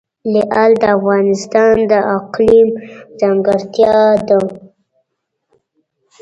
لعل 0.35 0.71
د 0.81 0.83
افغانستان 0.97 1.75
د 1.91 1.93
اقلیم 2.17 2.67
ځانګړتیا 3.19 3.99
ده. 4.27 4.39